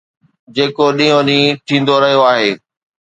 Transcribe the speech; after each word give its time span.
جيڪو 0.55 0.85
ڏينهون 0.97 1.27
ڏينهن 1.27 1.57
ٿيندو 1.67 1.95
رهيو 2.03 2.21
آهي. 2.31 2.51